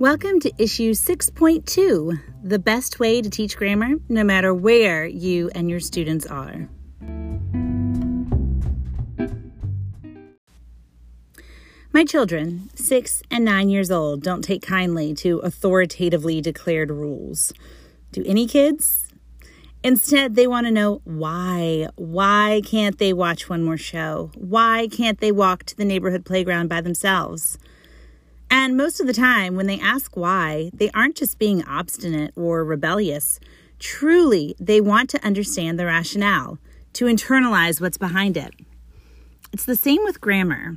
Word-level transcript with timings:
Welcome 0.00 0.40
to 0.40 0.50
issue 0.58 0.90
6.2 0.90 2.20
The 2.42 2.58
Best 2.58 2.98
Way 2.98 3.22
to 3.22 3.30
Teach 3.30 3.56
Grammar 3.56 3.90
No 4.08 4.24
Matter 4.24 4.52
Where 4.52 5.06
You 5.06 5.52
and 5.54 5.70
Your 5.70 5.78
Students 5.78 6.26
Are. 6.26 6.68
My 11.92 12.04
children, 12.04 12.70
six 12.74 13.22
and 13.30 13.44
nine 13.44 13.68
years 13.68 13.92
old, 13.92 14.24
don't 14.24 14.42
take 14.42 14.62
kindly 14.62 15.14
to 15.14 15.38
authoritatively 15.38 16.40
declared 16.40 16.90
rules. 16.90 17.52
Do 18.10 18.24
any 18.26 18.48
kids? 18.48 19.06
Instead, 19.84 20.34
they 20.34 20.48
want 20.48 20.66
to 20.66 20.72
know 20.72 21.02
why. 21.04 21.86
Why 21.94 22.62
can't 22.64 22.98
they 22.98 23.12
watch 23.12 23.48
one 23.48 23.62
more 23.62 23.78
show? 23.78 24.32
Why 24.34 24.88
can't 24.90 25.20
they 25.20 25.30
walk 25.30 25.62
to 25.66 25.76
the 25.76 25.84
neighborhood 25.84 26.24
playground 26.24 26.66
by 26.66 26.80
themselves? 26.80 27.58
And 28.50 28.76
most 28.76 29.00
of 29.00 29.06
the 29.06 29.12
time, 29.12 29.56
when 29.56 29.66
they 29.66 29.80
ask 29.80 30.16
why, 30.16 30.70
they 30.72 30.90
aren't 30.90 31.16
just 31.16 31.38
being 31.38 31.64
obstinate 31.64 32.32
or 32.36 32.64
rebellious. 32.64 33.40
Truly, 33.78 34.54
they 34.58 34.80
want 34.80 35.10
to 35.10 35.24
understand 35.24 35.78
the 35.78 35.86
rationale, 35.86 36.58
to 36.94 37.06
internalize 37.06 37.80
what's 37.80 37.98
behind 37.98 38.36
it. 38.36 38.54
It's 39.52 39.64
the 39.64 39.76
same 39.76 40.02
with 40.04 40.20
grammar. 40.20 40.76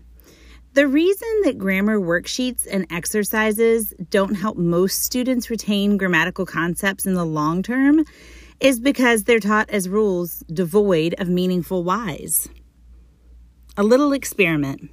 The 0.74 0.88
reason 0.88 1.28
that 1.44 1.58
grammar 1.58 2.00
worksheets 2.00 2.68
and 2.70 2.86
exercises 2.92 3.94
don't 4.10 4.36
help 4.36 4.58
most 4.58 5.02
students 5.02 5.50
retain 5.50 5.98
grammatical 5.98 6.46
concepts 6.46 7.06
in 7.06 7.16
the 7.16 7.26
long 7.26 7.64
term 7.64 8.06
is 8.60 8.80
because 8.80 9.24
they're 9.24 9.40
taught 9.40 9.70
as 9.70 9.90
rules 9.90 10.44
devoid 10.54 11.16
of 11.18 11.30
meaningful 11.30 11.84
whys. 11.84 12.50
A 13.76 13.84
little 13.84 14.14
experiment. 14.14 14.92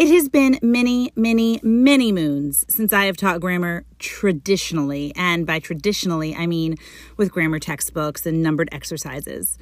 It 0.00 0.08
has 0.08 0.30
been 0.30 0.58
many, 0.62 1.12
many, 1.14 1.60
many 1.62 2.10
moons 2.10 2.64
since 2.70 2.90
I 2.90 3.04
have 3.04 3.18
taught 3.18 3.42
grammar 3.42 3.84
traditionally. 3.98 5.12
And 5.14 5.46
by 5.46 5.58
traditionally, 5.58 6.34
I 6.34 6.46
mean 6.46 6.76
with 7.18 7.30
grammar 7.30 7.58
textbooks 7.58 8.24
and 8.24 8.42
numbered 8.42 8.70
exercises. 8.72 9.58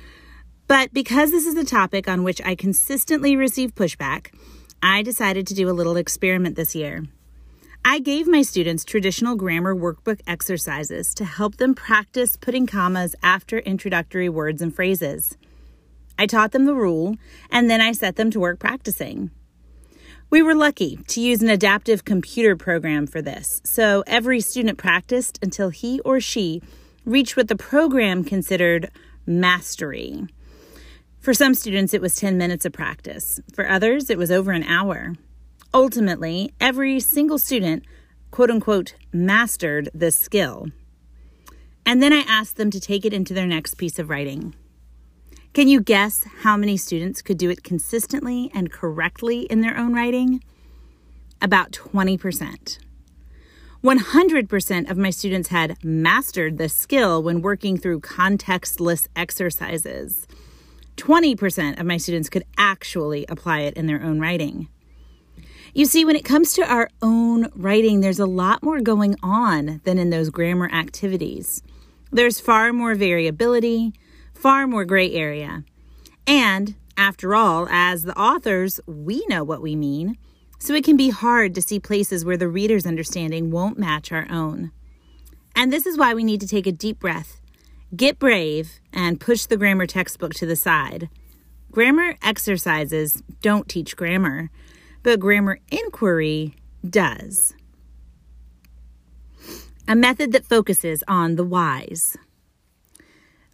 But 0.68 0.94
because 0.94 1.32
this 1.32 1.44
is 1.44 1.56
a 1.56 1.64
topic 1.64 2.06
on 2.06 2.22
which 2.22 2.40
I 2.44 2.54
consistently 2.54 3.34
receive 3.34 3.74
pushback, 3.74 4.32
I 4.80 5.02
decided 5.02 5.44
to 5.48 5.54
do 5.54 5.68
a 5.68 5.74
little 5.74 5.96
experiment 5.96 6.54
this 6.54 6.72
year. 6.72 7.02
I 7.84 7.98
gave 7.98 8.28
my 8.28 8.42
students 8.42 8.84
traditional 8.84 9.34
grammar 9.34 9.74
workbook 9.74 10.20
exercises 10.28 11.14
to 11.14 11.24
help 11.24 11.56
them 11.56 11.74
practice 11.74 12.36
putting 12.36 12.68
commas 12.68 13.16
after 13.24 13.58
introductory 13.58 14.28
words 14.28 14.62
and 14.62 14.72
phrases. 14.72 15.36
I 16.16 16.26
taught 16.26 16.52
them 16.52 16.64
the 16.64 16.76
rule, 16.76 17.16
and 17.50 17.68
then 17.68 17.80
I 17.80 17.90
set 17.90 18.14
them 18.14 18.30
to 18.30 18.38
work 18.38 18.60
practicing. 18.60 19.32
We 20.30 20.42
were 20.42 20.54
lucky 20.54 20.96
to 21.08 21.22
use 21.22 21.40
an 21.40 21.48
adaptive 21.48 22.04
computer 22.04 22.54
program 22.54 23.06
for 23.06 23.22
this, 23.22 23.62
so 23.64 24.04
every 24.06 24.42
student 24.42 24.76
practiced 24.76 25.38
until 25.40 25.70
he 25.70 26.00
or 26.00 26.20
she 26.20 26.60
reached 27.06 27.34
what 27.34 27.48
the 27.48 27.56
program 27.56 28.24
considered 28.24 28.90
mastery. 29.24 30.26
For 31.18 31.32
some 31.32 31.54
students, 31.54 31.94
it 31.94 32.02
was 32.02 32.14
10 32.16 32.36
minutes 32.36 32.66
of 32.66 32.74
practice. 32.74 33.40
For 33.54 33.66
others, 33.66 34.10
it 34.10 34.18
was 34.18 34.30
over 34.30 34.52
an 34.52 34.64
hour. 34.64 35.14
Ultimately, 35.72 36.52
every 36.60 37.00
single 37.00 37.38
student, 37.38 37.84
quote 38.30 38.50
unquote, 38.50 38.96
mastered 39.10 39.88
this 39.94 40.18
skill. 40.18 40.66
And 41.86 42.02
then 42.02 42.12
I 42.12 42.20
asked 42.28 42.56
them 42.58 42.70
to 42.72 42.80
take 42.80 43.06
it 43.06 43.14
into 43.14 43.32
their 43.32 43.46
next 43.46 43.78
piece 43.78 43.98
of 43.98 44.10
writing. 44.10 44.54
Can 45.58 45.66
you 45.66 45.80
guess 45.80 46.22
how 46.42 46.56
many 46.56 46.76
students 46.76 47.20
could 47.20 47.36
do 47.36 47.50
it 47.50 47.64
consistently 47.64 48.48
and 48.54 48.70
correctly 48.70 49.40
in 49.40 49.60
their 49.60 49.76
own 49.76 49.92
writing? 49.92 50.40
About 51.42 51.72
20%. 51.72 52.78
100% 53.82 54.88
of 54.88 54.96
my 54.96 55.10
students 55.10 55.48
had 55.48 55.84
mastered 55.84 56.58
the 56.58 56.68
skill 56.68 57.20
when 57.24 57.42
working 57.42 57.76
through 57.76 58.02
contextless 58.02 59.08
exercises. 59.16 60.28
20% 60.96 61.80
of 61.80 61.86
my 61.86 61.96
students 61.96 62.28
could 62.28 62.44
actually 62.56 63.26
apply 63.28 63.62
it 63.62 63.74
in 63.74 63.88
their 63.88 64.00
own 64.00 64.20
writing. 64.20 64.68
You 65.74 65.86
see, 65.86 66.04
when 66.04 66.14
it 66.14 66.24
comes 66.24 66.52
to 66.52 66.72
our 66.72 66.88
own 67.02 67.48
writing, 67.56 68.00
there's 68.00 68.20
a 68.20 68.26
lot 68.26 68.62
more 68.62 68.80
going 68.80 69.16
on 69.24 69.80
than 69.82 69.98
in 69.98 70.10
those 70.10 70.30
grammar 70.30 70.70
activities. 70.70 71.64
There's 72.12 72.38
far 72.38 72.72
more 72.72 72.94
variability, 72.94 73.92
far 74.38 74.66
more 74.66 74.84
gray 74.84 75.12
area. 75.12 75.64
And 76.26 76.74
after 76.96 77.34
all, 77.34 77.68
as 77.70 78.04
the 78.04 78.18
authors, 78.18 78.80
we 78.86 79.24
know 79.28 79.44
what 79.44 79.62
we 79.62 79.74
mean, 79.76 80.16
so 80.58 80.74
it 80.74 80.84
can 80.84 80.96
be 80.96 81.10
hard 81.10 81.54
to 81.54 81.62
see 81.62 81.80
places 81.80 82.24
where 82.24 82.36
the 82.36 82.48
reader's 82.48 82.86
understanding 82.86 83.50
won't 83.50 83.78
match 83.78 84.12
our 84.12 84.26
own. 84.30 84.70
And 85.54 85.72
this 85.72 85.86
is 85.86 85.98
why 85.98 86.14
we 86.14 86.24
need 86.24 86.40
to 86.40 86.48
take 86.48 86.66
a 86.66 86.72
deep 86.72 87.00
breath, 87.00 87.40
get 87.94 88.18
brave, 88.18 88.80
and 88.92 89.20
push 89.20 89.46
the 89.46 89.56
grammar 89.56 89.86
textbook 89.86 90.34
to 90.34 90.46
the 90.46 90.56
side. 90.56 91.08
Grammar 91.70 92.16
exercises 92.22 93.22
don't 93.42 93.68
teach 93.68 93.96
grammar, 93.96 94.50
but 95.02 95.20
grammar 95.20 95.60
inquiry 95.70 96.54
does. 96.88 97.54
A 99.86 99.96
method 99.96 100.32
that 100.32 100.44
focuses 100.44 101.02
on 101.08 101.36
the 101.36 101.44
whys. 101.44 102.16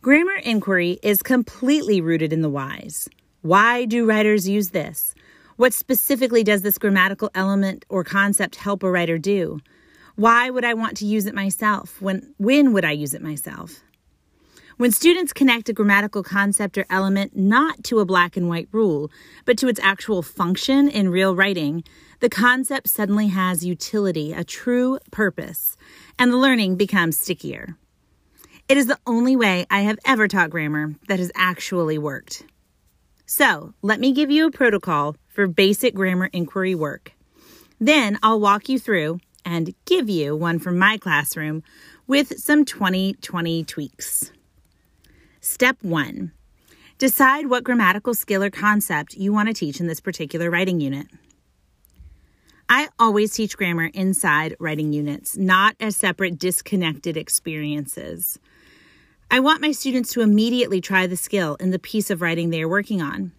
Grammar 0.05 0.37
inquiry 0.45 0.99
is 1.03 1.23
completely 1.23 1.99
rooted 2.03 2.31
in 2.31 2.43
the 2.43 2.51
whys. 2.51 3.09
Why 3.41 3.87
do 3.87 4.05
writers 4.05 4.47
use 4.47 4.69
this? 4.69 5.15
What 5.57 5.73
specifically 5.73 6.45
does 6.45 6.61
this 6.61 6.77
grammatical 6.77 7.31
element 7.35 7.87
or 7.89 8.05
concept 8.05 8.57
help 8.57 8.83
a 8.83 8.91
writer 8.91 9.17
do? 9.17 9.61
Why 10.15 10.51
would 10.51 10.63
I 10.63 10.75
want 10.75 10.99
to 10.99 11.07
use 11.07 11.25
it 11.25 11.35
myself? 11.35 12.03
When, 12.03 12.35
when 12.37 12.75
would 12.75 12.85
I 12.85 12.91
use 12.91 13.15
it 13.15 13.23
myself? 13.23 13.81
When 14.77 14.93
students 14.93 15.33
connect 15.33 15.71
a 15.71 15.73
grammatical 15.73 16.23
concept 16.23 16.77
or 16.77 16.85
element 16.91 17.35
not 17.35 17.83
to 17.85 18.01
a 18.01 18.05
black 18.05 18.37
and 18.37 18.47
white 18.47 18.69
rule, 18.73 19.11
but 19.47 19.57
to 19.57 19.69
its 19.69 19.81
actual 19.81 20.21
function 20.21 20.87
in 20.87 21.09
real 21.09 21.35
writing, 21.35 21.83
the 22.21 22.29
concept 22.29 22.89
suddenly 22.89 23.29
has 23.29 23.65
utility, 23.65 24.35
a 24.35 24.45
true 24.45 24.99
purpose, 25.11 25.79
and 26.19 26.31
the 26.31 26.37
learning 26.37 26.77
becomes 26.77 27.19
stickier. 27.19 27.79
It 28.67 28.79
is 28.79 28.87
the 28.87 28.99
only 29.07 29.37
way 29.37 29.67
I 29.71 29.83
have 29.83 29.99
ever 30.07 30.27
taught 30.27 30.49
grammar 30.49 30.95
that 31.09 31.19
has 31.19 31.31
actually 31.35 31.99
worked. 31.99 32.45
So, 33.27 33.75
let 33.83 34.01
me 34.01 34.13
give 34.13 34.31
you 34.31 34.47
a 34.47 34.51
protocol 34.51 35.17
for 35.29 35.47
basic 35.47 35.95
grammar 35.95 36.31
inquiry 36.33 36.75
work. 36.75 37.13
Then 37.79 38.19
I'll 38.23 38.41
walk 38.41 38.71
you 38.71 38.79
through 38.79 39.21
and 39.45 39.75
give 39.85 40.09
you 40.09 40.35
one 40.35 40.59
from 40.59 40.79
my 40.79 40.97
classroom 40.97 41.63
with 42.07 42.39
some 42.39 42.65
2020 42.65 43.65
tweaks. 43.65 44.33
Step 45.41 45.77
one 45.83 46.33
decide 46.97 47.49
what 47.49 47.65
grammatical 47.65 48.15
skill 48.15 48.43
or 48.43 48.51
concept 48.51 49.15
you 49.15 49.31
want 49.31 49.49
to 49.49 49.53
teach 49.53 49.79
in 49.79 49.89
this 49.89 50.01
particular 50.01 50.51
writing 50.51 50.81
unit. 50.81 51.07
I 52.69 52.89
always 52.99 53.35
teach 53.35 53.59
grammar 53.59 53.91
inside 53.93 54.57
writing 54.59 54.95
units, 54.95 55.37
not 55.37 55.77
as 55.81 55.97
separate 55.97 56.39
disconnected 56.39 57.17
experiences. 57.19 58.39
I 59.31 59.41
want 59.41 59.61
my 59.61 59.73
students 59.73 60.13
to 60.13 60.21
immediately 60.21 60.81
try 60.81 61.07
the 61.07 61.17
skill 61.17 61.57
in 61.57 61.71
the 61.71 61.79
piece 61.79 62.11
of 62.11 62.23
writing 62.23 62.51
they 62.51 62.63
are 62.63 62.69
working 62.69 63.03
on. 63.03 63.33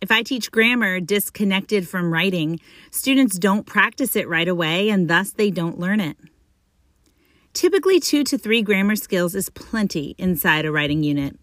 If 0.00 0.10
I 0.10 0.22
teach 0.22 0.50
grammar 0.50 1.00
disconnected 1.00 1.88
from 1.88 2.12
writing, 2.12 2.60
students 2.90 3.38
don't 3.38 3.66
practice 3.66 4.14
it 4.14 4.28
right 4.28 4.48
away 4.48 4.88
and 4.90 5.08
thus 5.08 5.32
they 5.32 5.50
don't 5.50 5.78
learn 5.78 6.00
it. 6.00 6.16
Typically, 7.54 7.98
two 7.98 8.22
to 8.24 8.36
three 8.36 8.60
grammar 8.60 8.96
skills 8.96 9.34
is 9.34 9.48
plenty 9.48 10.14
inside 10.18 10.66
a 10.66 10.72
writing 10.72 11.02
unit. 11.02 11.38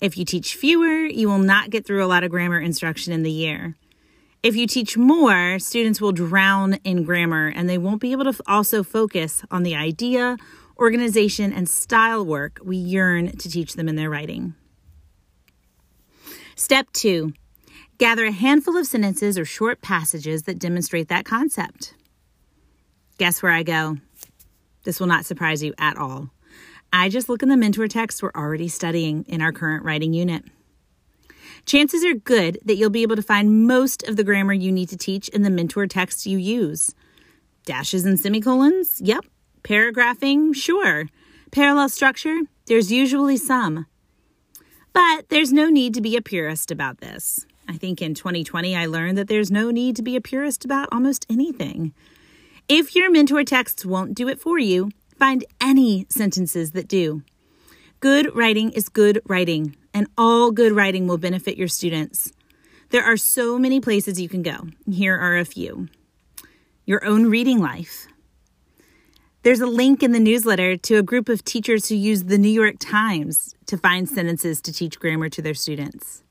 If 0.00 0.16
you 0.16 0.24
teach 0.24 0.54
fewer, 0.54 1.04
you 1.04 1.28
will 1.28 1.38
not 1.38 1.70
get 1.70 1.84
through 1.84 2.04
a 2.04 2.06
lot 2.06 2.22
of 2.22 2.30
grammar 2.30 2.60
instruction 2.60 3.12
in 3.12 3.24
the 3.24 3.30
year. 3.30 3.76
If 4.42 4.56
you 4.56 4.66
teach 4.66 4.96
more, 4.96 5.60
students 5.60 6.00
will 6.00 6.10
drown 6.10 6.74
in 6.82 7.04
grammar 7.04 7.52
and 7.54 7.68
they 7.68 7.78
won't 7.78 8.00
be 8.00 8.10
able 8.10 8.32
to 8.32 8.42
also 8.46 8.82
focus 8.82 9.44
on 9.50 9.62
the 9.62 9.76
idea 9.76 10.36
organization, 10.82 11.52
and 11.52 11.68
style 11.68 12.26
work 12.26 12.58
we 12.62 12.76
yearn 12.76 13.36
to 13.36 13.48
teach 13.48 13.74
them 13.74 13.88
in 13.88 13.96
their 13.96 14.10
writing. 14.10 14.54
Step 16.56 16.86
two 16.92 17.32
gather 17.98 18.24
a 18.24 18.32
handful 18.32 18.76
of 18.76 18.86
sentences 18.86 19.38
or 19.38 19.44
short 19.44 19.80
passages 19.80 20.42
that 20.42 20.58
demonstrate 20.58 21.08
that 21.08 21.24
concept. 21.24 21.94
Guess 23.18 23.42
where 23.42 23.52
I 23.52 23.62
go? 23.62 23.98
This 24.82 24.98
will 24.98 25.06
not 25.06 25.24
surprise 25.24 25.62
you 25.62 25.72
at 25.78 25.96
all. 25.96 26.30
I 26.92 27.08
just 27.08 27.28
look 27.28 27.44
in 27.44 27.48
the 27.48 27.56
mentor 27.56 27.86
text 27.86 28.22
we're 28.22 28.32
already 28.34 28.66
studying 28.66 29.24
in 29.28 29.40
our 29.40 29.52
current 29.52 29.84
writing 29.84 30.12
unit. 30.12 30.44
Chances 31.64 32.04
are 32.04 32.14
good 32.14 32.58
that 32.64 32.74
you'll 32.74 32.90
be 32.90 33.02
able 33.02 33.16
to 33.16 33.22
find 33.22 33.68
most 33.68 34.02
of 34.08 34.16
the 34.16 34.24
grammar 34.24 34.52
you 34.52 34.72
need 34.72 34.88
to 34.88 34.96
teach 34.96 35.28
in 35.28 35.42
the 35.42 35.50
mentor 35.50 35.86
text 35.86 36.26
you 36.26 36.38
use. 36.38 36.92
Dashes 37.64 38.04
and 38.04 38.18
semicolons? 38.18 39.00
Yep, 39.00 39.24
Paragraphing? 39.62 40.52
Sure. 40.54 41.08
Parallel 41.50 41.88
structure? 41.88 42.40
There's 42.66 42.90
usually 42.90 43.36
some. 43.36 43.86
But 44.92 45.28
there's 45.28 45.52
no 45.52 45.68
need 45.68 45.94
to 45.94 46.00
be 46.00 46.16
a 46.16 46.22
purist 46.22 46.70
about 46.70 47.00
this. 47.00 47.46
I 47.68 47.76
think 47.76 48.02
in 48.02 48.14
2020 48.14 48.76
I 48.76 48.86
learned 48.86 49.16
that 49.18 49.28
there's 49.28 49.50
no 49.50 49.70
need 49.70 49.96
to 49.96 50.02
be 50.02 50.16
a 50.16 50.20
purist 50.20 50.64
about 50.64 50.88
almost 50.90 51.26
anything. 51.30 51.94
If 52.68 52.94
your 52.94 53.10
mentor 53.10 53.44
texts 53.44 53.84
won't 53.84 54.14
do 54.14 54.28
it 54.28 54.40
for 54.40 54.58
you, 54.58 54.90
find 55.18 55.44
any 55.60 56.06
sentences 56.08 56.72
that 56.72 56.88
do. 56.88 57.22
Good 58.00 58.34
writing 58.34 58.72
is 58.72 58.88
good 58.88 59.22
writing, 59.26 59.76
and 59.94 60.08
all 60.18 60.50
good 60.50 60.72
writing 60.72 61.06
will 61.06 61.18
benefit 61.18 61.56
your 61.56 61.68
students. 61.68 62.32
There 62.90 63.04
are 63.04 63.16
so 63.16 63.58
many 63.58 63.80
places 63.80 64.20
you 64.20 64.28
can 64.28 64.42
go. 64.42 64.66
Here 64.90 65.16
are 65.16 65.38
a 65.38 65.44
few 65.44 65.88
your 66.84 67.04
own 67.04 67.30
reading 67.30 67.60
life. 67.60 68.08
There's 69.44 69.60
a 69.60 69.66
link 69.66 70.04
in 70.04 70.12
the 70.12 70.20
newsletter 70.20 70.76
to 70.76 70.98
a 70.98 71.02
group 71.02 71.28
of 71.28 71.44
teachers 71.44 71.88
who 71.88 71.96
use 71.96 72.22
the 72.24 72.38
New 72.38 72.48
York 72.48 72.76
Times 72.78 73.56
to 73.66 73.76
find 73.76 74.08
sentences 74.08 74.60
to 74.60 74.72
teach 74.72 75.00
grammar 75.00 75.28
to 75.30 75.42
their 75.42 75.52
students. 75.52 76.22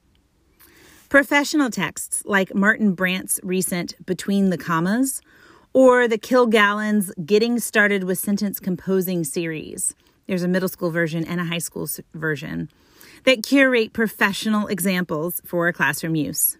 Professional 1.09 1.69
texts 1.69 2.23
like 2.25 2.55
Marie 2.55 2.79
Marchand's 2.79 3.37
recent 3.43 3.95
Between 4.05 4.49
the 4.49 4.57
Commas 4.57 5.21
or 5.73 6.07
the 6.07 6.17
Killgallon's 6.17 7.11
Getting 7.25 7.59
Started 7.59 8.05
with 8.05 8.17
Sentence 8.17 8.61
Composing 8.61 9.25
series. 9.25 9.93
There's 10.27 10.43
a 10.43 10.47
middle 10.47 10.69
school 10.69 10.89
version 10.89 11.25
and 11.25 11.41
a 11.41 11.45
high 11.45 11.57
school 11.57 11.89
version 12.13 12.69
that 13.25 13.43
curate 13.43 13.91
professional 13.91 14.67
examples 14.67 15.41
for 15.43 15.69
classroom 15.73 16.15
use. 16.15 16.57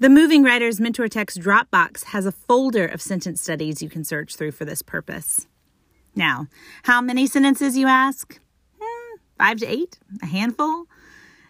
The 0.00 0.08
Moving 0.08 0.44
Writers 0.44 0.80
Mentor 0.80 1.08
Text 1.08 1.40
Dropbox 1.40 2.04
has 2.04 2.24
a 2.24 2.30
folder 2.30 2.86
of 2.86 3.02
sentence 3.02 3.42
studies 3.42 3.82
you 3.82 3.90
can 3.90 4.04
search 4.04 4.36
through 4.36 4.52
for 4.52 4.64
this 4.64 4.80
purpose. 4.80 5.48
Now, 6.14 6.46
how 6.84 7.00
many 7.00 7.26
sentences, 7.26 7.76
you 7.76 7.88
ask? 7.88 8.38
Hmm, 8.80 9.16
five 9.36 9.56
to 9.56 9.66
eight? 9.66 9.98
A 10.22 10.26
handful? 10.26 10.84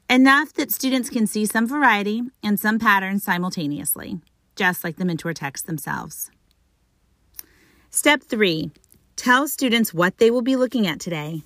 Enough 0.08 0.54
that 0.54 0.72
students 0.72 1.10
can 1.10 1.26
see 1.26 1.44
some 1.44 1.66
variety 1.66 2.22
and 2.42 2.58
some 2.58 2.78
patterns 2.78 3.22
simultaneously, 3.22 4.18
just 4.56 4.82
like 4.82 4.96
the 4.96 5.04
mentor 5.04 5.34
texts 5.34 5.66
themselves. 5.66 6.30
Step 7.90 8.22
three 8.22 8.70
tell 9.16 9.46
students 9.46 9.92
what 9.92 10.16
they 10.16 10.30
will 10.30 10.40
be 10.40 10.56
looking 10.56 10.86
at 10.86 11.00
today. 11.00 11.42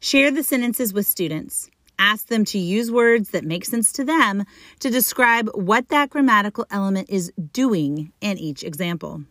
Share 0.00 0.30
the 0.30 0.42
sentences 0.42 0.94
with 0.94 1.06
students. 1.06 1.68
Ask 2.04 2.26
them 2.26 2.44
to 2.46 2.58
use 2.58 2.90
words 2.90 3.30
that 3.30 3.44
make 3.44 3.64
sense 3.64 3.92
to 3.92 4.02
them 4.02 4.44
to 4.80 4.90
describe 4.90 5.48
what 5.54 5.88
that 5.90 6.10
grammatical 6.10 6.66
element 6.68 7.08
is 7.08 7.32
doing 7.52 8.12
in 8.20 8.38
each 8.38 8.64
example. 8.64 9.22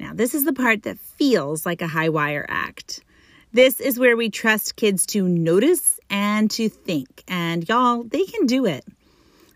Now, 0.00 0.14
this 0.14 0.34
is 0.34 0.46
the 0.46 0.54
part 0.54 0.84
that 0.84 0.98
feels 0.98 1.66
like 1.66 1.82
a 1.82 1.86
high 1.86 2.08
wire 2.08 2.46
act. 2.48 3.04
This 3.52 3.78
is 3.78 3.98
where 3.98 4.16
we 4.16 4.30
trust 4.30 4.76
kids 4.76 5.04
to 5.08 5.28
notice 5.28 6.00
and 6.08 6.50
to 6.52 6.70
think. 6.70 7.24
And 7.28 7.68
y'all, 7.68 8.04
they 8.04 8.24
can 8.24 8.46
do 8.46 8.64
it. 8.64 8.86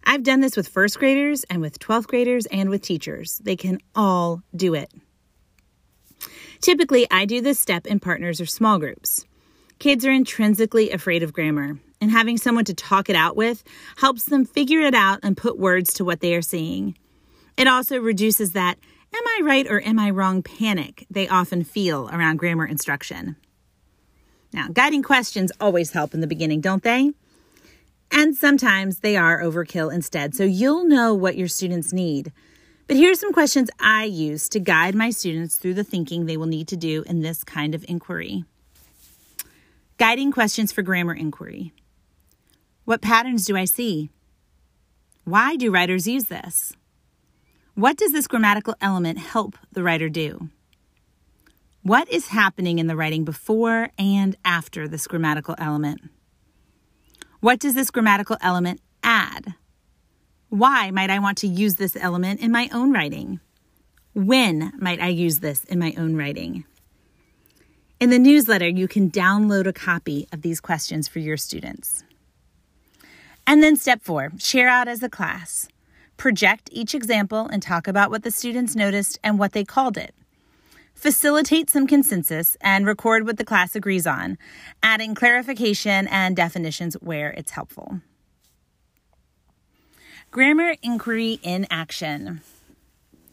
I've 0.04 0.24
done 0.24 0.42
this 0.42 0.58
with 0.58 0.68
first 0.68 0.98
graders 0.98 1.42
and 1.44 1.62
with 1.62 1.78
12th 1.78 2.06
graders 2.06 2.44
and 2.46 2.68
with 2.68 2.82
teachers. 2.82 3.40
They 3.44 3.56
can 3.56 3.78
all 3.94 4.42
do 4.54 4.74
it. 4.74 4.92
Typically, 6.60 7.06
I 7.10 7.24
do 7.24 7.40
this 7.40 7.58
step 7.58 7.86
in 7.86 7.98
partners 7.98 8.42
or 8.42 8.46
small 8.46 8.78
groups. 8.78 9.24
Kids 9.82 10.06
are 10.06 10.12
intrinsically 10.12 10.92
afraid 10.92 11.24
of 11.24 11.32
grammar, 11.32 11.76
and 12.00 12.08
having 12.08 12.38
someone 12.38 12.64
to 12.66 12.72
talk 12.72 13.10
it 13.10 13.16
out 13.16 13.34
with 13.34 13.64
helps 13.96 14.26
them 14.26 14.44
figure 14.44 14.78
it 14.78 14.94
out 14.94 15.18
and 15.24 15.36
put 15.36 15.58
words 15.58 15.92
to 15.94 16.04
what 16.04 16.20
they 16.20 16.36
are 16.36 16.40
seeing. 16.40 16.96
It 17.56 17.66
also 17.66 17.98
reduces 17.98 18.52
that 18.52 18.78
am 19.12 19.26
I 19.26 19.40
right 19.42 19.66
or 19.68 19.82
am 19.82 19.98
I 19.98 20.10
wrong 20.10 20.40
panic 20.40 21.04
they 21.10 21.26
often 21.26 21.64
feel 21.64 22.08
around 22.12 22.36
grammar 22.36 22.64
instruction. 22.64 23.34
Now, 24.52 24.68
guiding 24.72 25.02
questions 25.02 25.50
always 25.60 25.90
help 25.90 26.14
in 26.14 26.20
the 26.20 26.28
beginning, 26.28 26.60
don't 26.60 26.84
they? 26.84 27.10
And 28.12 28.36
sometimes 28.36 29.00
they 29.00 29.16
are 29.16 29.42
overkill 29.42 29.92
instead, 29.92 30.36
so 30.36 30.44
you'll 30.44 30.84
know 30.84 31.12
what 31.12 31.36
your 31.36 31.48
students 31.48 31.92
need. 31.92 32.30
But 32.86 32.94
here 32.94 33.10
are 33.10 33.16
some 33.16 33.32
questions 33.32 33.68
I 33.80 34.04
use 34.04 34.48
to 34.50 34.60
guide 34.60 34.94
my 34.94 35.10
students 35.10 35.56
through 35.56 35.74
the 35.74 35.82
thinking 35.82 36.26
they 36.26 36.36
will 36.36 36.46
need 36.46 36.68
to 36.68 36.76
do 36.76 37.02
in 37.08 37.22
this 37.22 37.42
kind 37.42 37.74
of 37.74 37.84
inquiry. 37.88 38.44
Guiding 40.02 40.32
questions 40.32 40.72
for 40.72 40.82
grammar 40.82 41.14
inquiry. 41.14 41.72
What 42.84 43.02
patterns 43.02 43.46
do 43.46 43.56
I 43.56 43.66
see? 43.66 44.10
Why 45.22 45.54
do 45.54 45.70
writers 45.70 46.08
use 46.08 46.24
this? 46.24 46.72
What 47.76 47.98
does 47.98 48.10
this 48.10 48.26
grammatical 48.26 48.74
element 48.80 49.20
help 49.20 49.56
the 49.70 49.84
writer 49.84 50.08
do? 50.08 50.48
What 51.84 52.10
is 52.10 52.26
happening 52.26 52.80
in 52.80 52.88
the 52.88 52.96
writing 52.96 53.24
before 53.24 53.90
and 53.96 54.34
after 54.44 54.88
this 54.88 55.06
grammatical 55.06 55.54
element? 55.56 56.00
What 57.38 57.60
does 57.60 57.76
this 57.76 57.92
grammatical 57.92 58.38
element 58.40 58.80
add? 59.04 59.54
Why 60.48 60.90
might 60.90 61.10
I 61.10 61.20
want 61.20 61.38
to 61.38 61.46
use 61.46 61.76
this 61.76 61.94
element 61.94 62.40
in 62.40 62.50
my 62.50 62.68
own 62.72 62.92
writing? 62.92 63.38
When 64.14 64.72
might 64.80 65.00
I 65.00 65.10
use 65.10 65.38
this 65.38 65.62
in 65.62 65.78
my 65.78 65.94
own 65.96 66.16
writing? 66.16 66.64
In 68.02 68.10
the 68.10 68.18
newsletter, 68.18 68.66
you 68.66 68.88
can 68.88 69.12
download 69.12 69.64
a 69.64 69.72
copy 69.72 70.26
of 70.32 70.42
these 70.42 70.60
questions 70.60 71.06
for 71.06 71.20
your 71.20 71.36
students. 71.36 72.02
And 73.46 73.62
then 73.62 73.76
step 73.76 74.02
four 74.02 74.32
share 74.40 74.68
out 74.68 74.88
as 74.88 75.04
a 75.04 75.08
class. 75.08 75.68
Project 76.16 76.68
each 76.72 76.96
example 76.96 77.46
and 77.46 77.62
talk 77.62 77.86
about 77.86 78.10
what 78.10 78.24
the 78.24 78.32
students 78.32 78.74
noticed 78.74 79.20
and 79.22 79.38
what 79.38 79.52
they 79.52 79.64
called 79.64 79.96
it. 79.96 80.16
Facilitate 80.94 81.70
some 81.70 81.86
consensus 81.86 82.56
and 82.60 82.86
record 82.86 83.24
what 83.24 83.36
the 83.36 83.44
class 83.44 83.76
agrees 83.76 84.04
on, 84.04 84.36
adding 84.82 85.14
clarification 85.14 86.08
and 86.08 86.34
definitions 86.34 86.94
where 86.94 87.30
it's 87.30 87.52
helpful. 87.52 88.00
Grammar 90.32 90.74
inquiry 90.82 91.38
in 91.44 91.68
action. 91.70 92.40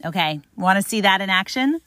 Okay, 0.04 0.40
want 0.56 0.80
to 0.80 0.88
see 0.88 1.00
that 1.00 1.20
in 1.20 1.28
action? 1.28 1.80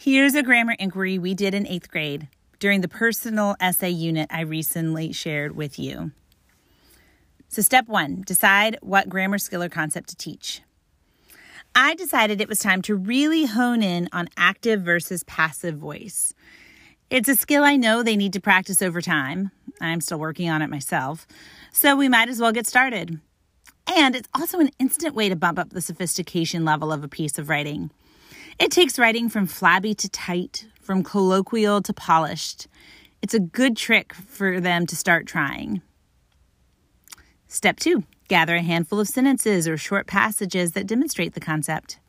Here's 0.00 0.36
a 0.36 0.44
grammar 0.44 0.76
inquiry 0.78 1.18
we 1.18 1.34
did 1.34 1.54
in 1.54 1.66
eighth 1.66 1.90
grade 1.90 2.28
during 2.60 2.82
the 2.82 2.88
personal 2.88 3.56
essay 3.58 3.90
unit 3.90 4.28
I 4.30 4.42
recently 4.42 5.12
shared 5.12 5.56
with 5.56 5.76
you. 5.76 6.12
So, 7.48 7.62
step 7.62 7.88
one 7.88 8.22
decide 8.24 8.78
what 8.80 9.08
grammar 9.08 9.38
skill 9.38 9.60
or 9.60 9.68
concept 9.68 10.10
to 10.10 10.16
teach. 10.16 10.62
I 11.74 11.96
decided 11.96 12.40
it 12.40 12.48
was 12.48 12.60
time 12.60 12.80
to 12.82 12.94
really 12.94 13.46
hone 13.46 13.82
in 13.82 14.08
on 14.12 14.28
active 14.36 14.82
versus 14.82 15.24
passive 15.24 15.78
voice. 15.78 16.32
It's 17.10 17.28
a 17.28 17.34
skill 17.34 17.64
I 17.64 17.74
know 17.74 18.04
they 18.04 18.16
need 18.16 18.34
to 18.34 18.40
practice 18.40 18.80
over 18.80 19.00
time. 19.00 19.50
I'm 19.80 20.00
still 20.00 20.20
working 20.20 20.48
on 20.48 20.62
it 20.62 20.70
myself, 20.70 21.26
so 21.72 21.96
we 21.96 22.08
might 22.08 22.28
as 22.28 22.40
well 22.40 22.52
get 22.52 22.68
started. 22.68 23.20
And 23.88 24.14
it's 24.14 24.28
also 24.32 24.60
an 24.60 24.70
instant 24.78 25.16
way 25.16 25.28
to 25.28 25.34
bump 25.34 25.58
up 25.58 25.70
the 25.70 25.80
sophistication 25.80 26.64
level 26.64 26.92
of 26.92 27.02
a 27.02 27.08
piece 27.08 27.36
of 27.36 27.48
writing. 27.48 27.90
It 28.58 28.72
takes 28.72 28.98
writing 28.98 29.28
from 29.28 29.46
flabby 29.46 29.94
to 29.94 30.08
tight, 30.08 30.66
from 30.80 31.04
colloquial 31.04 31.80
to 31.82 31.92
polished. 31.92 32.66
It's 33.22 33.34
a 33.34 33.38
good 33.38 33.76
trick 33.76 34.12
for 34.12 34.60
them 34.60 34.84
to 34.86 34.96
start 34.96 35.28
trying. 35.28 35.80
Step 37.46 37.78
two 37.78 38.02
gather 38.26 38.56
a 38.56 38.62
handful 38.62 38.98
of 38.98 39.06
sentences 39.06 39.68
or 39.68 39.76
short 39.76 40.08
passages 40.08 40.72
that 40.72 40.88
demonstrate 40.88 41.34
the 41.34 41.40
concept. 41.40 42.00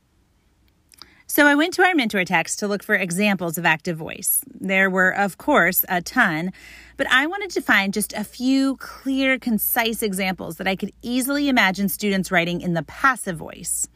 So 1.27 1.45
I 1.45 1.53
went 1.53 1.75
to 1.75 1.83
our 1.83 1.93
mentor 1.93 2.25
text 2.25 2.57
to 2.59 2.67
look 2.67 2.81
for 2.81 2.95
examples 2.95 3.59
of 3.59 3.65
active 3.65 3.95
voice. 3.95 4.43
There 4.47 4.89
were, 4.89 5.11
of 5.11 5.37
course, 5.37 5.85
a 5.87 6.01
ton, 6.01 6.51
but 6.97 7.05
I 7.11 7.27
wanted 7.27 7.51
to 7.51 7.61
find 7.61 7.93
just 7.93 8.11
a 8.13 8.23
few 8.23 8.75
clear, 8.77 9.37
concise 9.37 10.01
examples 10.01 10.57
that 10.57 10.67
I 10.67 10.75
could 10.75 10.91
easily 11.03 11.47
imagine 11.47 11.89
students 11.89 12.31
writing 12.31 12.59
in 12.59 12.73
the 12.73 12.83
passive 12.83 13.37
voice. 13.37 13.87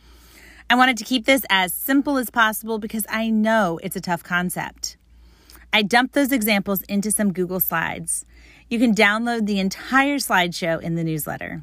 I 0.74 0.76
wanted 0.76 0.98
to 0.98 1.04
keep 1.04 1.28
this 1.28 1.46
as 1.52 1.72
simple 1.72 2.18
as 2.18 2.32
possible 2.32 2.80
because 2.80 3.06
I 3.08 3.30
know 3.30 3.80
it's 3.84 3.96
a 3.96 4.02
tough 4.02 4.24
concept. 4.24 4.98
I 5.72 5.84
dumped 5.84 6.16
those 6.16 6.32
examples 6.32 6.82
into 6.90 7.12
some 7.12 7.32
Google 7.32 7.60
Slides. 7.60 8.26
You 8.72 8.80
can 8.80 8.96
download 8.96 9.46
the 9.46 9.60
entire 9.60 10.18
slideshow 10.18 10.82
in 10.82 10.96
the 10.96 11.04
newsletter. 11.04 11.62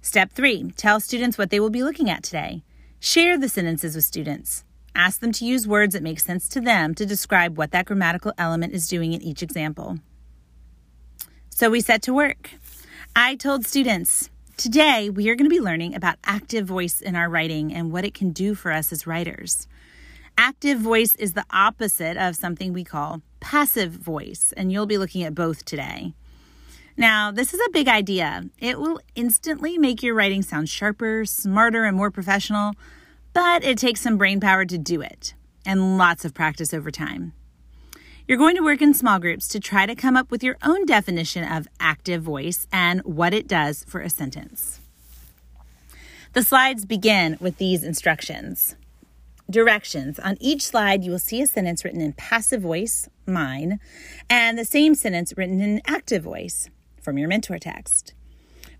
Step 0.00 0.32
three 0.32 0.72
tell 0.78 0.98
students 0.98 1.36
what 1.36 1.50
they 1.50 1.60
will 1.60 1.68
be 1.68 1.82
looking 1.82 2.08
at 2.08 2.22
today. 2.22 2.62
Share 3.00 3.36
the 3.36 3.50
sentences 3.50 3.94
with 3.94 4.06
students. 4.06 4.64
Ask 4.94 5.20
them 5.20 5.32
to 5.32 5.44
use 5.44 5.68
words 5.68 5.92
that 5.92 6.02
make 6.02 6.20
sense 6.20 6.48
to 6.48 6.60
them 6.62 6.94
to 6.94 7.04
describe 7.04 7.58
what 7.58 7.70
that 7.72 7.84
grammatical 7.84 8.32
element 8.38 8.72
is 8.72 8.88
doing 8.88 9.12
in 9.12 9.20
each 9.20 9.42
example. 9.42 9.98
So 11.50 11.68
we 11.68 11.82
set 11.82 12.00
to 12.04 12.14
work. 12.14 12.52
I 13.14 13.36
told 13.36 13.66
students 13.66 14.30
Today, 14.58 15.08
we 15.08 15.28
are 15.28 15.34
going 15.34 15.48
to 15.48 15.54
be 15.54 15.60
learning 15.60 15.94
about 15.94 16.18
active 16.24 16.66
voice 16.66 17.00
in 17.00 17.16
our 17.16 17.28
writing 17.28 17.72
and 17.72 17.90
what 17.90 18.04
it 18.04 18.14
can 18.14 18.30
do 18.30 18.54
for 18.54 18.70
us 18.70 18.92
as 18.92 19.06
writers. 19.06 19.66
Active 20.36 20.78
voice 20.78 21.16
is 21.16 21.32
the 21.32 21.46
opposite 21.50 22.16
of 22.16 22.36
something 22.36 22.72
we 22.72 22.84
call 22.84 23.22
passive 23.40 23.92
voice, 23.92 24.52
and 24.56 24.70
you'll 24.70 24.86
be 24.86 24.98
looking 24.98 25.22
at 25.22 25.34
both 25.34 25.64
today. 25.64 26.12
Now, 26.96 27.32
this 27.32 27.54
is 27.54 27.60
a 27.66 27.70
big 27.70 27.88
idea. 27.88 28.44
It 28.58 28.78
will 28.78 29.00
instantly 29.14 29.78
make 29.78 30.02
your 30.02 30.14
writing 30.14 30.42
sound 30.42 30.68
sharper, 30.68 31.24
smarter, 31.24 31.84
and 31.84 31.96
more 31.96 32.10
professional, 32.10 32.74
but 33.32 33.64
it 33.64 33.78
takes 33.78 34.02
some 34.02 34.18
brain 34.18 34.38
power 34.38 34.66
to 34.66 34.78
do 34.78 35.00
it 35.00 35.34
and 35.64 35.96
lots 35.96 36.24
of 36.24 36.34
practice 36.34 36.74
over 36.74 36.90
time. 36.90 37.32
You're 38.28 38.38
going 38.38 38.54
to 38.54 38.62
work 38.62 38.80
in 38.80 38.94
small 38.94 39.18
groups 39.18 39.48
to 39.48 39.58
try 39.58 39.84
to 39.84 39.96
come 39.96 40.16
up 40.16 40.30
with 40.30 40.44
your 40.44 40.56
own 40.62 40.86
definition 40.86 41.42
of 41.42 41.66
active 41.80 42.22
voice 42.22 42.68
and 42.72 43.00
what 43.00 43.34
it 43.34 43.48
does 43.48 43.84
for 43.88 44.00
a 44.00 44.08
sentence. 44.08 44.78
The 46.32 46.44
slides 46.44 46.84
begin 46.84 47.36
with 47.40 47.58
these 47.58 47.82
instructions. 47.82 48.76
Directions. 49.50 50.20
On 50.20 50.36
each 50.40 50.62
slide, 50.62 51.02
you 51.02 51.10
will 51.10 51.18
see 51.18 51.42
a 51.42 51.48
sentence 51.48 51.84
written 51.84 52.00
in 52.00 52.12
passive 52.12 52.62
voice, 52.62 53.08
mine, 53.26 53.80
and 54.30 54.56
the 54.56 54.64
same 54.64 54.94
sentence 54.94 55.34
written 55.36 55.60
in 55.60 55.82
active 55.84 56.22
voice 56.22 56.70
from 57.02 57.18
your 57.18 57.28
mentor 57.28 57.58
text. 57.58 58.14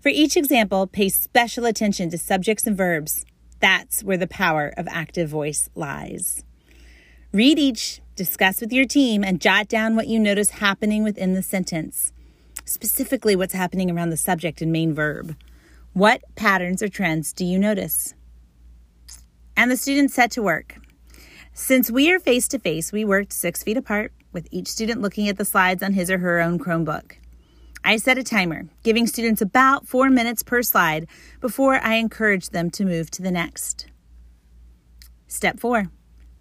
For 0.01 0.07
each 0.07 0.37
example, 0.37 0.87
pay 0.87 1.09
special 1.09 1.65
attention 1.65 2.09
to 2.11 2.17
subjects 2.17 2.65
and 2.65 2.77
verbs. 2.77 3.25
That's 3.59 4.03
where 4.03 4.17
the 4.17 4.25
power 4.25 4.73
of 4.77 4.87
active 4.89 5.27
voice 5.27 5.69
lies. 5.75 6.45
Read 7.33 7.57
each, 7.57 7.99
discuss 8.15 8.61
with 8.61 8.71
your 8.71 8.85
team, 8.85 9.23
and 9.23 9.41
jot 9.41 9.67
down 9.67 9.95
what 9.95 10.07
you 10.07 10.19
notice 10.19 10.51
happening 10.51 11.03
within 11.03 11.33
the 11.33 11.41
sentence, 11.41 12.13
specifically 12.63 13.35
what's 13.35 13.53
happening 13.53 13.89
around 13.89 14.11
the 14.11 14.17
subject 14.17 14.61
and 14.61 14.71
main 14.71 14.93
verb. 14.93 15.35
What 15.93 16.21
patterns 16.35 16.83
or 16.83 16.89
trends 16.89 17.33
do 17.33 17.43
you 17.43 17.57
notice? 17.57 18.13
and 19.55 19.69
the 19.69 19.77
students 19.77 20.13
set 20.13 20.31
to 20.31 20.41
work. 20.41 20.77
Since 21.53 21.91
we 21.91 22.11
are 22.11 22.19
face 22.19 22.47
to 22.49 22.59
face, 22.59 22.91
we 22.91 23.05
worked 23.05 23.33
six 23.33 23.63
feet 23.63 23.77
apart, 23.77 24.11
with 24.31 24.47
each 24.51 24.67
student 24.67 25.01
looking 25.01 25.29
at 25.29 25.37
the 25.37 25.45
slides 25.45 25.83
on 25.83 25.93
his 25.93 26.09
or 26.09 26.17
her 26.17 26.39
own 26.39 26.57
Chromebook. 26.57 27.13
I 27.83 27.97
set 27.97 28.17
a 28.17 28.23
timer, 28.23 28.67
giving 28.83 29.05
students 29.05 29.41
about 29.41 29.87
four 29.87 30.09
minutes 30.09 30.41
per 30.41 30.63
slide 30.63 31.07
before 31.41 31.75
I 31.75 31.95
encouraged 31.95 32.51
them 32.51 32.71
to 32.71 32.85
move 32.85 33.11
to 33.11 33.21
the 33.21 33.31
next. 33.31 33.87
Step 35.27 35.59
four 35.59 35.91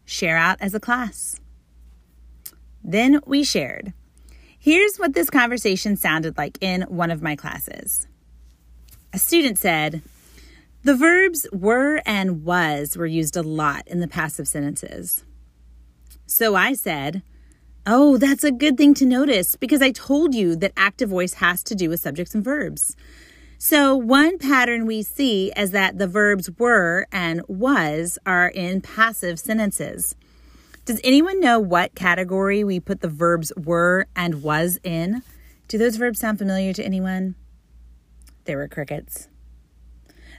share 0.04 0.36
out 0.36 0.58
as 0.60 0.74
a 0.74 0.80
class. 0.80 1.40
Then 2.82 3.20
we 3.26 3.44
shared. 3.44 3.92
Here's 4.58 4.96
what 4.96 5.14
this 5.14 5.30
conversation 5.30 5.96
sounded 5.96 6.36
like 6.36 6.58
in 6.60 6.82
one 6.82 7.10
of 7.10 7.22
my 7.22 7.36
classes. 7.36 8.06
A 9.12 9.18
student 9.18 9.58
said, 9.58 10.02
the 10.84 10.96
verbs 10.96 11.46
were 11.52 12.02
and 12.04 12.44
was 12.44 12.96
were 12.96 13.06
used 13.06 13.36
a 13.36 13.42
lot 13.42 13.86
in 13.86 14.00
the 14.00 14.08
passive 14.08 14.48
sentences. 14.48 15.22
So 16.26 16.56
I 16.56 16.72
said, 16.72 17.22
Oh, 17.86 18.16
that's 18.16 18.44
a 18.44 18.52
good 18.52 18.76
thing 18.76 18.94
to 18.94 19.06
notice 19.06 19.56
because 19.56 19.82
I 19.82 19.90
told 19.90 20.34
you 20.34 20.56
that 20.56 20.72
active 20.76 21.08
voice 21.08 21.34
has 21.34 21.62
to 21.64 21.74
do 21.74 21.88
with 21.88 22.00
subjects 22.00 22.34
and 22.34 22.44
verbs. 22.44 22.96
So, 23.64 23.94
one 23.94 24.38
pattern 24.38 24.86
we 24.86 25.04
see 25.04 25.52
is 25.56 25.70
that 25.70 25.96
the 25.96 26.08
verbs 26.08 26.50
were 26.58 27.06
and 27.12 27.42
was 27.46 28.18
are 28.26 28.48
in 28.48 28.80
passive 28.80 29.38
sentences. 29.38 30.16
Does 30.84 31.00
anyone 31.04 31.38
know 31.38 31.60
what 31.60 31.94
category 31.94 32.64
we 32.64 32.80
put 32.80 33.02
the 33.02 33.08
verbs 33.08 33.52
were 33.56 34.08
and 34.16 34.42
was 34.42 34.80
in? 34.82 35.22
Do 35.68 35.78
those 35.78 35.94
verbs 35.94 36.18
sound 36.18 36.38
familiar 36.38 36.72
to 36.72 36.84
anyone? 36.84 37.36
There 38.46 38.56
were 38.56 38.66
crickets. 38.66 39.28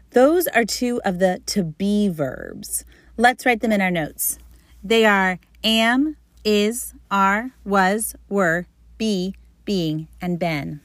Those 0.09 0.47
are 0.47 0.65
two 0.65 0.99
of 1.05 1.19
the 1.19 1.41
to 1.45 1.63
be 1.63 2.09
verbs. 2.09 2.83
Let's 3.15 3.45
write 3.45 3.61
them 3.61 3.71
in 3.71 3.79
our 3.79 3.89
notes. 3.89 4.37
They 4.83 5.05
are 5.05 5.39
am, 5.63 6.17
is, 6.43 6.93
are, 7.09 7.51
was, 7.63 8.17
were, 8.27 8.65
be, 8.97 9.33
being, 9.63 10.09
and 10.19 10.37
been. 10.37 10.81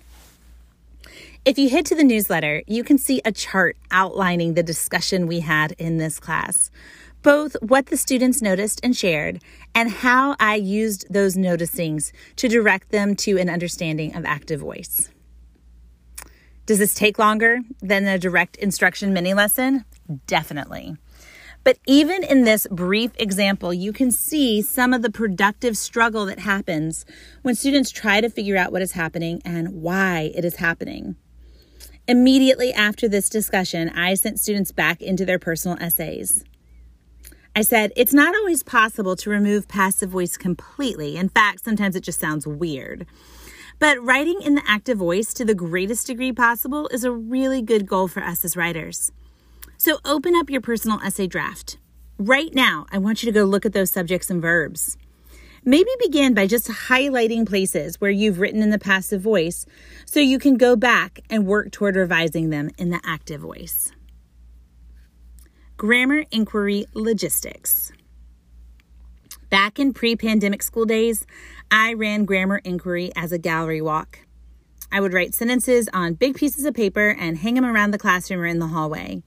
If 1.45 1.57
you 1.59 1.71
head 1.71 1.87
to 1.87 1.95
the 1.95 2.05
newsletter, 2.05 2.63
you 2.67 2.85
can 2.85 2.99
see 2.99 3.23
a 3.25 3.33
chart 3.33 3.77
outlining 3.91 4.55
the 4.55 4.63
discussion 4.63 5.27
we 5.27 5.41
had 5.41 5.73
in 5.79 5.97
this 5.97 6.21
class, 6.21 6.71
both 7.23 7.57
what 7.63 7.87
the 7.87 7.97
students 7.97 8.43
noticed 8.43 8.81
and 8.83 8.95
shared, 8.95 9.41
and 9.75 9.91
how 9.91 10.37
I 10.39 10.57
used 10.57 11.07
those 11.09 11.37
noticings 11.37 12.13
to 12.37 12.49
direct 12.49 12.91
them 12.91 13.17
to 13.17 13.39
an 13.39 13.49
understanding 13.49 14.15
of 14.15 14.27
active 14.27 14.61
voice. 14.61 15.11
Does 16.67 16.79
this 16.79 16.93
take 16.93 17.19
longer 17.19 17.61
than 17.81 18.07
a 18.07 18.19
direct 18.19 18.57
instruction 18.57 19.15
mini 19.15 19.33
lesson? 19.33 19.87
Definitely. 20.27 20.97
But 21.65 21.79
even 21.87 22.25
in 22.25 22.45
this 22.45 22.67
brief 22.71 23.13
example, 23.19 23.73
you 23.73 23.93
can 23.93 24.11
see 24.11 24.61
some 24.61 24.93
of 24.93 25.03
the 25.03 25.11
productive 25.11 25.79
struggle 25.79 26.27
that 26.27 26.41
happens 26.41 27.07
when 27.43 27.55
students 27.55 27.91
try 27.91 28.21
to 28.21 28.29
figure 28.29 28.57
out 28.57 28.71
what 28.71 28.83
is 28.83 28.93
happening 28.93 29.41
and 29.45 29.81
why 29.81 30.31
it 30.35 30.45
is 30.45 30.57
happening. 30.57 31.17
Immediately 32.11 32.73
after 32.73 33.07
this 33.07 33.29
discussion, 33.29 33.91
I 33.91 34.15
sent 34.15 34.41
students 34.41 34.73
back 34.73 35.03
into 35.03 35.27
their 35.27 35.39
personal 35.39 35.77
essays. 35.79 36.43
I 37.55 37.61
said, 37.61 37.93
it's 37.97 38.15
not 38.15 38.35
always 38.35 38.63
possible 38.63 39.15
to 39.17 39.29
remove 39.29 39.69
passive 39.69 40.09
voice 40.09 40.39
completely. 40.39 41.19
In 41.19 41.29
fact, 41.29 41.63
sometimes 41.63 41.95
it 41.95 42.03
just 42.03 42.19
sounds 42.19 42.47
weird. 42.47 43.05
But 43.79 44.03
writing 44.03 44.41
in 44.41 44.55
the 44.55 44.63
active 44.67 44.97
voice 44.97 45.35
to 45.35 45.45
the 45.45 45.55
greatest 45.55 46.07
degree 46.07 46.33
possible 46.33 46.89
is 46.89 47.05
a 47.05 47.13
really 47.13 47.61
good 47.61 47.87
goal 47.87 48.09
for 48.09 48.23
us 48.23 48.43
as 48.43 48.57
writers. 48.57 49.13
So 49.77 49.99
open 50.07 50.35
up 50.35 50.49
your 50.49 50.63
personal 50.63 51.01
essay 51.05 51.27
draft. 51.27 51.77
Right 52.17 52.55
now, 52.55 52.87
I 52.91 52.97
want 52.97 53.23
you 53.23 53.27
to 53.31 53.39
go 53.39 53.45
look 53.45 53.67
at 53.67 53.75
those 53.75 53.91
subjects 53.91 54.31
and 54.31 54.41
verbs. 54.41 54.97
Maybe 55.69 55.91
begin 56.01 56.33
by 56.33 56.47
just 56.47 56.67
highlighting 56.69 57.47
places 57.47 58.01
where 58.01 58.11
you've 58.11 58.41
written 58.41 58.63
in 58.63 58.71
the 58.71 58.79
passive 58.79 59.21
voice 59.21 59.67
so 60.07 60.19
you 60.19 60.39
can 60.39 60.57
go 60.57 60.77
back 60.77 61.21
and 61.29 61.47
work 61.47 61.73
toward 61.73 61.95
revising 61.95 62.49
them 62.49 62.71
in 62.79 62.89
the 62.89 63.03
active 63.05 63.43
voice. 63.43 63.93
Grammar 65.77 66.25
Inquiry 66.31 66.87
Logistics. 66.95 67.93
Back 69.51 69.79
in 69.79 69.93
pre 69.93 70.17
pandemic 70.17 70.63
school 70.63 70.87
days, 70.87 71.27
I 71.71 71.93
ran 71.93 72.25
grammar 72.25 72.63
inquiry 72.65 73.13
as 73.15 73.31
a 73.31 73.39
gallery 73.39 73.83
walk. 73.83 74.21
I 74.91 75.03
would 75.03 75.13
write 75.13 75.35
sentences 75.35 75.87
on 75.93 76.15
big 76.15 76.35
pieces 76.35 76.65
of 76.65 76.73
paper 76.73 77.11
and 77.11 77.37
hang 77.37 77.57
them 77.57 77.67
around 77.67 77.91
the 77.91 77.99
classroom 77.99 78.41
or 78.41 78.47
in 78.47 78.59
the 78.59 78.69
hallway. 78.69 79.23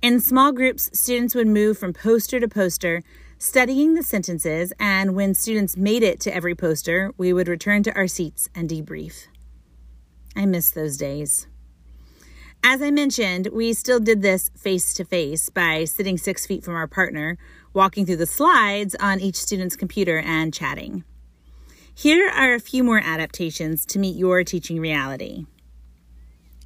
In 0.00 0.20
small 0.20 0.52
groups, 0.52 0.88
students 0.96 1.34
would 1.34 1.48
move 1.48 1.78
from 1.78 1.92
poster 1.92 2.38
to 2.38 2.46
poster, 2.46 3.02
studying 3.44 3.92
the 3.92 4.02
sentences, 4.02 4.72
and 4.80 5.14
when 5.14 5.34
students 5.34 5.76
made 5.76 6.02
it 6.02 6.18
to 6.18 6.34
every 6.34 6.54
poster, 6.54 7.12
we 7.18 7.30
would 7.30 7.46
return 7.46 7.82
to 7.82 7.94
our 7.94 8.06
seats 8.06 8.48
and 8.54 8.70
debrief. 8.70 9.26
I 10.34 10.46
miss 10.46 10.70
those 10.70 10.96
days. 10.96 11.46
As 12.64 12.80
I 12.80 12.90
mentioned, 12.90 13.50
we 13.52 13.74
still 13.74 14.00
did 14.00 14.22
this 14.22 14.50
face 14.56 14.94
to 14.94 15.04
face 15.04 15.50
by 15.50 15.84
sitting 15.84 16.16
six 16.16 16.46
feet 16.46 16.64
from 16.64 16.74
our 16.74 16.86
partner 16.86 17.36
walking 17.74 18.06
through 18.06 18.16
the 18.16 18.24
slides 18.24 18.96
on 18.98 19.20
each 19.20 19.36
student's 19.36 19.76
computer 19.76 20.18
and 20.20 20.54
chatting. 20.54 21.04
Here 21.94 22.30
are 22.30 22.54
a 22.54 22.60
few 22.60 22.82
more 22.82 23.02
adaptations 23.04 23.84
to 23.86 23.98
meet 23.98 24.16
your 24.16 24.42
teaching 24.42 24.80
reality. 24.80 25.44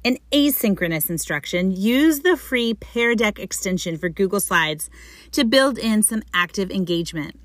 In 0.01 0.17
asynchronous 0.31 1.09
instruction, 1.09 1.71
use 1.71 2.21
the 2.21 2.37
free 2.37 2.73
Pear 2.73 3.15
Deck 3.15 3.37
extension 3.37 3.97
for 3.97 4.07
Google 4.07 4.39
Slides 4.39 4.89
to 5.33 5.43
build 5.43 5.77
in 5.77 6.03
some 6.03 6.23
active 6.33 6.71
engagement. 6.71 7.37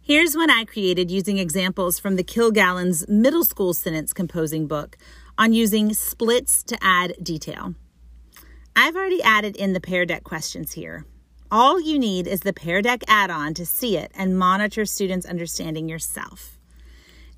Here's 0.00 0.36
one 0.36 0.50
I 0.50 0.64
created 0.64 1.12
using 1.12 1.38
examples 1.38 2.00
from 2.00 2.16
the 2.16 2.24
Killgallon's 2.24 3.06
middle 3.08 3.44
school 3.44 3.72
sentence 3.72 4.12
composing 4.12 4.66
book 4.66 4.96
on 5.38 5.52
using 5.52 5.94
splits 5.94 6.64
to 6.64 6.78
add 6.82 7.14
detail. 7.22 7.76
I've 8.74 8.96
already 8.96 9.22
added 9.22 9.54
in 9.54 9.72
the 9.72 9.80
Pear 9.80 10.04
Deck 10.04 10.24
questions 10.24 10.72
here. 10.72 11.06
All 11.52 11.80
you 11.80 12.00
need 12.00 12.26
is 12.26 12.40
the 12.40 12.52
Pear 12.52 12.82
Deck 12.82 13.02
add 13.06 13.30
on 13.30 13.54
to 13.54 13.64
see 13.64 13.96
it 13.96 14.10
and 14.16 14.36
monitor 14.36 14.86
students' 14.86 15.26
understanding 15.26 15.88
yourself. 15.88 16.58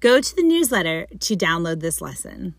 Go 0.01 0.23
to 0.23 0.37
the 0.37 0.43
newsletter 0.43 1.07
to 1.21 1.37
download 1.37 1.81
this 1.81 2.01
lesson. 2.01 2.55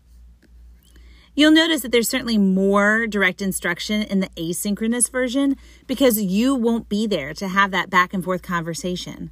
You'll 1.34 1.52
notice 1.52 1.82
that 1.82 1.92
there's 1.92 2.08
certainly 2.08 2.38
more 2.38 3.06
direct 3.06 3.40
instruction 3.40 4.02
in 4.02 4.20
the 4.20 4.28
asynchronous 4.30 5.10
version 5.10 5.56
because 5.86 6.20
you 6.20 6.54
won't 6.54 6.88
be 6.88 7.06
there 7.06 7.32
to 7.34 7.48
have 7.48 7.70
that 7.70 7.88
back 7.88 8.12
and 8.12 8.22
forth 8.22 8.42
conversation. 8.42 9.30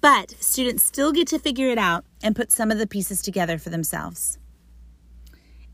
But 0.00 0.32
students 0.40 0.84
still 0.84 1.12
get 1.12 1.28
to 1.28 1.38
figure 1.38 1.68
it 1.68 1.78
out 1.78 2.04
and 2.22 2.36
put 2.36 2.52
some 2.52 2.70
of 2.70 2.78
the 2.78 2.86
pieces 2.86 3.22
together 3.22 3.56
for 3.56 3.70
themselves. 3.70 4.38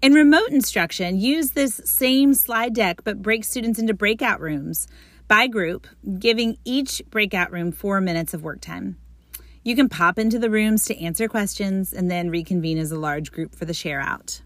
In 0.02 0.12
remote 0.12 0.50
instruction, 0.50 1.18
use 1.18 1.52
this 1.52 1.80
same 1.85 2.35
slide 2.35 2.75
deck 2.75 3.02
but 3.04 3.23
break 3.23 3.42
students 3.42 3.78
into 3.78 3.94
breakout 3.94 4.40
rooms 4.40 4.87
by 5.28 5.47
group, 5.47 5.87
giving 6.18 6.59
each 6.64 7.02
breakout 7.11 7.50
room 7.50 7.73
four 7.73 8.02
minutes 8.02 8.35
of 8.35 8.42
work 8.42 8.61
time. 8.61 8.99
You 9.62 9.75
can 9.75 9.88
pop 9.88 10.18
into 10.18 10.38
the 10.38 10.50
rooms 10.50 10.85
to 10.85 11.00
answer 11.02 11.26
questions 11.26 11.94
and 11.94 12.11
then 12.11 12.28
reconvene 12.28 12.76
as 12.76 12.92
a 12.92 12.99
large 12.99 13.33
group 13.33 13.54
for 13.54 13.64
the 13.64 13.73
share 13.73 14.00
out. 14.00 14.42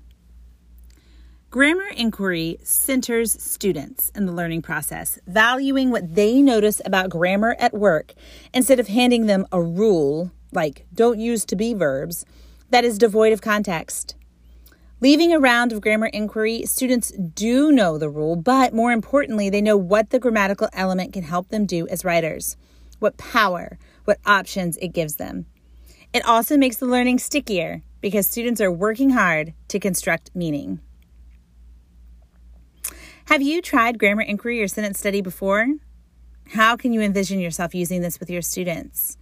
Grammar 1.50 1.88
inquiry 1.96 2.58
centers 2.62 3.42
students 3.42 4.12
in 4.14 4.26
the 4.26 4.32
learning 4.32 4.60
process, 4.60 5.18
valuing 5.26 5.90
what 5.90 6.14
they 6.14 6.42
notice 6.42 6.82
about 6.84 7.08
grammar 7.08 7.56
at 7.58 7.72
work 7.72 8.12
instead 8.52 8.78
of 8.78 8.88
handing 8.88 9.24
them 9.24 9.46
a 9.50 9.62
rule, 9.62 10.30
like 10.52 10.84
don't 10.92 11.18
use 11.18 11.46
to 11.46 11.56
be 11.56 11.72
verbs, 11.72 12.26
that 12.68 12.84
is 12.84 12.98
devoid 12.98 13.32
of 13.32 13.40
context. 13.40 14.14
Leaving 15.00 15.32
a 15.32 15.38
round 15.38 15.72
of 15.72 15.80
grammar 15.80 16.08
inquiry, 16.08 16.66
students 16.66 17.12
do 17.12 17.72
know 17.72 17.96
the 17.96 18.10
rule, 18.10 18.36
but 18.36 18.74
more 18.74 18.92
importantly, 18.92 19.48
they 19.48 19.62
know 19.62 19.78
what 19.78 20.10
the 20.10 20.18
grammatical 20.18 20.68
element 20.74 21.14
can 21.14 21.22
help 21.22 21.48
them 21.48 21.64
do 21.64 21.88
as 21.88 22.04
writers, 22.04 22.58
what 22.98 23.16
power, 23.16 23.78
what 24.04 24.18
options 24.26 24.76
it 24.82 24.88
gives 24.88 25.16
them. 25.16 25.46
It 26.12 26.26
also 26.26 26.58
makes 26.58 26.76
the 26.76 26.84
learning 26.84 27.20
stickier 27.20 27.80
because 28.02 28.26
students 28.26 28.60
are 28.60 28.70
working 28.70 29.10
hard 29.10 29.54
to 29.68 29.80
construct 29.80 30.30
meaning. 30.34 30.80
Have 33.28 33.42
you 33.42 33.60
tried 33.60 33.98
grammar 33.98 34.22
inquiry 34.22 34.62
or 34.62 34.68
sentence 34.68 34.98
study 34.98 35.20
before? 35.20 35.66
How 36.52 36.78
can 36.78 36.94
you 36.94 37.02
envision 37.02 37.40
yourself 37.40 37.74
using 37.74 38.00
this 38.00 38.18
with 38.18 38.30
your 38.30 38.40
students? 38.40 39.18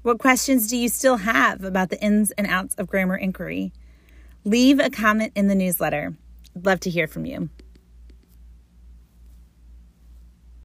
What 0.00 0.18
questions 0.18 0.66
do 0.66 0.78
you 0.78 0.88
still 0.88 1.18
have 1.18 1.62
about 1.62 1.90
the 1.90 2.02
ins 2.02 2.30
and 2.30 2.46
outs 2.46 2.74
of 2.76 2.86
grammar 2.86 3.18
inquiry? 3.18 3.70
Leave 4.46 4.80
a 4.80 4.88
comment 4.88 5.34
in 5.36 5.48
the 5.48 5.54
newsletter. 5.54 6.14
I'd 6.56 6.64
love 6.64 6.80
to 6.80 6.88
hear 6.88 7.06
from 7.06 7.26
you. 7.26 7.50